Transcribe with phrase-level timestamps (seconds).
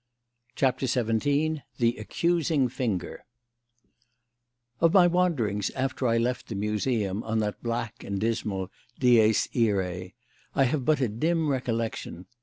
[0.55, 3.23] CHAPTER XVII THE ACCUSING FINGER
[4.79, 10.15] Of my wanderings after I left the Museum on that black and dismal dies irae,
[10.55, 12.25] I have but a dim recollection.